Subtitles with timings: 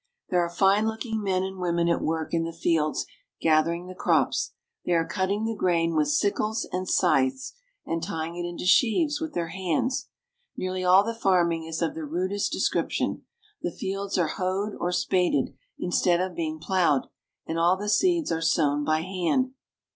[0.31, 3.05] There are fine looking men and women at work in the fields
[3.39, 4.53] gathering the crops.
[4.83, 7.53] They are cutting the grain with sickles and scythes,
[7.85, 10.09] and tying it into sheaves with their hands.
[10.57, 13.25] Nearly all the farming is of the rudest descrip tion.
[13.61, 17.05] The fields are hoed or spaded instead of being plowed,
[17.45, 19.51] and all the seeds are sown by hand.